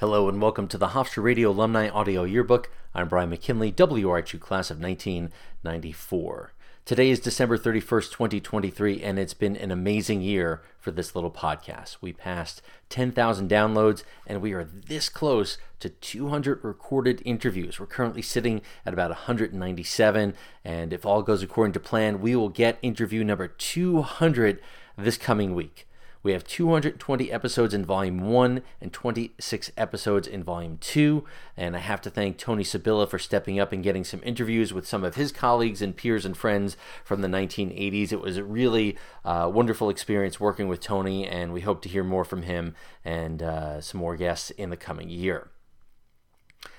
[0.00, 2.70] Hello and welcome to the Hofstra Radio Alumni Audio Yearbook.
[2.94, 6.52] I'm Brian McKinley, WRHU class of 1994.
[6.84, 11.96] Today is December 31st, 2023, and it's been an amazing year for this little podcast.
[12.00, 17.80] We passed 10,000 downloads, and we are this close to 200 recorded interviews.
[17.80, 20.34] We're currently sitting at about 197,
[20.64, 24.60] and if all goes according to plan, we will get interview number 200
[24.96, 25.87] this coming week.
[26.22, 31.24] We have 220 episodes in Volume 1 and 26 episodes in Volume 2.
[31.56, 34.86] And I have to thank Tony Sibilla for stepping up and getting some interviews with
[34.86, 38.12] some of his colleagues and peers and friends from the 1980s.
[38.12, 42.04] It was a really uh, wonderful experience working with Tony, and we hope to hear
[42.04, 42.74] more from him
[43.04, 45.50] and uh, some more guests in the coming year.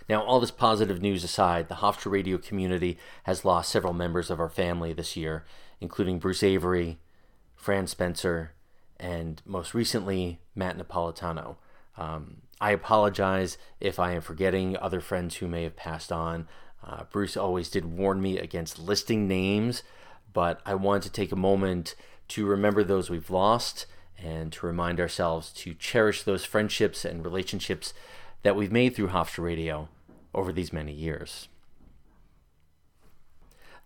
[0.10, 4.40] Now, all this positive news aside, the Hofstra radio community has lost several members of
[4.40, 5.46] our family this year,
[5.80, 6.98] including Bruce Avery,
[7.56, 8.54] Fran Spencer,
[9.00, 11.56] and most recently, Matt Napolitano.
[11.98, 16.48] Um, I apologize if I am forgetting other friends who may have passed on.
[16.86, 19.84] Uh, Bruce always did warn me against listing names,
[20.34, 21.96] but I wanted to take a moment
[22.30, 23.86] to remember those we've lost
[24.18, 27.94] and to remind ourselves to cherish those friendships and relationships
[28.44, 29.90] that we've made through Hofstra Radio
[30.34, 31.48] over these many years.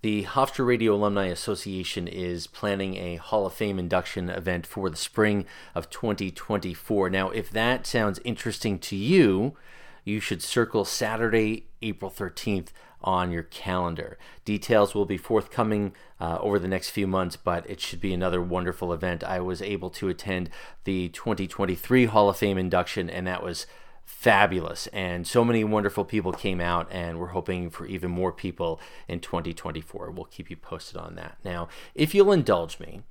[0.04, 4.98] The Hofstra Radio Alumni Association is planning a Hall of Fame induction event for the
[4.98, 7.10] spring of 2024.
[7.10, 9.56] Now, if that sounds interesting to you,
[10.04, 14.18] you should circle Saturday, April 13th on your calendar.
[14.44, 18.42] Details will be forthcoming uh, over the next few months, but it should be another
[18.42, 19.24] wonderful event.
[19.24, 20.50] I was able to attend
[20.84, 23.68] the 2023 Hall of Fame induction, and that was
[24.06, 28.80] fabulous and so many wonderful people came out and we're hoping for even more people
[29.08, 33.02] in 2024 we'll keep you posted on that now if you'll indulge me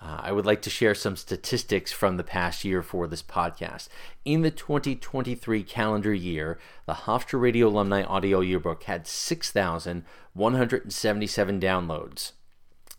[0.00, 3.88] uh, I would like to share some statistics from the past year for this podcast.
[4.26, 12.32] In the 2023 calendar year, the Hofstra Radio Alumni Audio Yearbook had 6,177 downloads.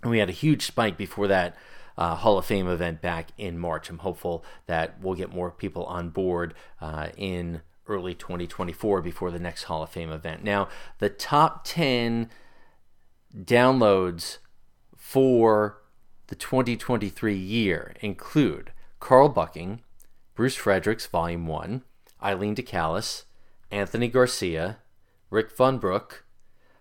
[0.02, 1.56] And we had a huge spike before that
[1.98, 3.90] uh, Hall of Fame event back in March.
[3.90, 9.40] I'm hopeful that we'll get more people on board uh, in early 2024 before the
[9.40, 10.44] next Hall of Fame event.
[10.44, 10.68] Now,
[11.00, 12.30] the top 10
[13.36, 14.38] downloads
[14.96, 15.82] for
[16.28, 19.82] the 2023 year include Carl Bucking,
[20.36, 21.84] Bruce Fredericks, Volume 1,
[22.22, 23.24] Eileen DeCalis,
[23.72, 24.78] Anthony Garcia,
[25.30, 26.26] Rick Von Brook,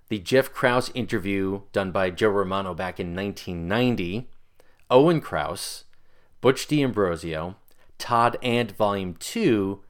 [0.09, 4.29] the Jeff Krause interview done by Joe Romano back in 1990,
[4.91, 5.85] Owen Krause,
[6.41, 7.57] Butch D'Ambrosio,
[7.99, 9.81] Todd And Volume 2,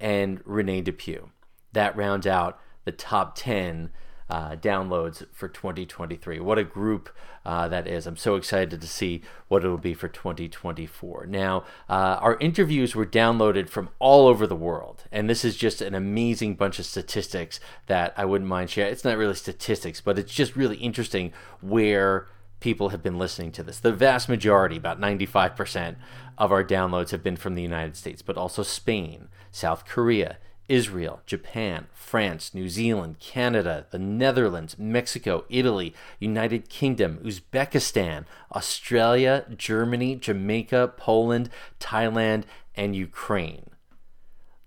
[0.00, 1.28] and Renee Depew.
[1.72, 3.90] That rounds out the top 10
[4.28, 6.40] uh, downloads for 2023.
[6.40, 7.10] What a group
[7.44, 8.06] uh, that is.
[8.06, 11.26] I'm so excited to see what it will be for 2024.
[11.26, 15.82] Now, uh, our interviews were downloaded from all over the world, and this is just
[15.82, 18.90] an amazing bunch of statistics that I wouldn't mind sharing.
[18.90, 22.26] It's not really statistics, but it's just really interesting where
[22.62, 23.80] people have been listening to this.
[23.80, 25.96] The vast majority, about 95%
[26.38, 31.20] of our downloads have been from the United States, but also Spain, South Korea, Israel,
[31.26, 38.24] Japan, France, New Zealand, Canada, the Netherlands, Mexico, Italy, United Kingdom, Uzbekistan,
[38.54, 41.50] Australia, Germany, Jamaica, Poland,
[41.80, 42.44] Thailand,
[42.76, 43.70] and Ukraine.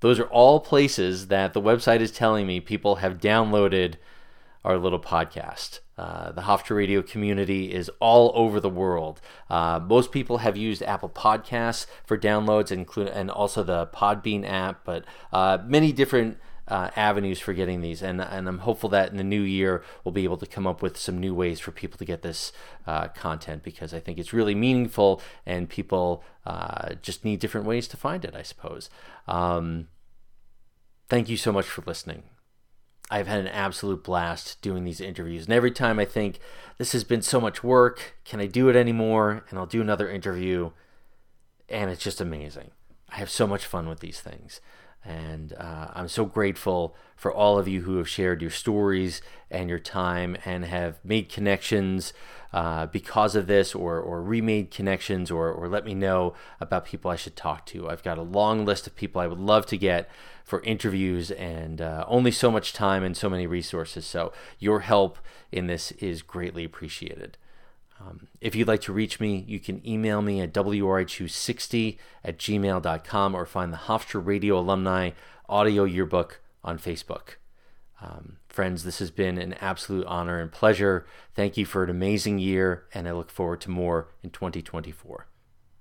[0.01, 3.95] Those are all places that the website is telling me people have downloaded
[4.65, 5.79] our little podcast.
[5.97, 9.21] Uh, the Hofstra Radio community is all over the world.
[9.49, 14.83] Uh, most people have used Apple Podcasts for downloads, include and also the Podbean app,
[14.83, 16.37] but uh, many different
[16.67, 18.01] uh, avenues for getting these.
[18.01, 20.81] And and I'm hopeful that in the new year we'll be able to come up
[20.81, 22.51] with some new ways for people to get this
[22.87, 27.87] uh, content because I think it's really meaningful and people uh, just need different ways
[27.89, 28.35] to find it.
[28.35, 28.89] I suppose.
[29.27, 29.89] Um,
[31.07, 32.23] thank you so much for listening.
[33.11, 35.45] I've had an absolute blast doing these interviews.
[35.45, 36.39] And every time I think
[36.77, 39.43] this has been so much work, can I do it anymore?
[39.49, 40.71] And I'll do another interview.
[41.69, 42.71] And it's just amazing.
[43.09, 44.59] I have so much fun with these things.
[45.05, 49.21] And uh, I'm so grateful for all of you who have shared your stories
[49.51, 52.11] and your time and have made connections
[52.51, 57.11] uh, because of this or, or remade connections or, or let me know about people
[57.11, 57.89] I should talk to.
[57.89, 60.09] I've got a long list of people I would love to get
[60.43, 64.05] for interviews and uh, only so much time and so many resources.
[64.05, 65.19] So your help
[65.51, 67.37] in this is greatly appreciated.
[67.99, 73.35] Um, if you'd like to reach me, you can email me at wrhu60 at gmail.com
[73.35, 75.11] or find the Hofstra Radio Alumni
[75.47, 77.35] Audio Yearbook on Facebook.
[78.01, 81.05] Um, friends, this has been an absolute honor and pleasure.
[81.33, 85.27] Thank you for an amazing year, and I look forward to more in 2024.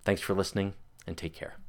[0.04, 0.74] Thanks for listening,
[1.06, 1.63] and take care.